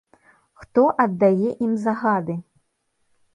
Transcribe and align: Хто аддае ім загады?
Хто 0.61 0.85
аддае 1.05 1.49
ім 1.67 1.75
загады? 1.85 2.35